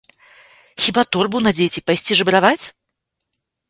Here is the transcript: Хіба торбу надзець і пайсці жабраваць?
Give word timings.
Хіба 0.85 1.03
торбу 1.17 1.43
надзець 1.51 1.71
і 1.79 1.85
пайсці 1.91 2.13
жабраваць? 2.23 2.59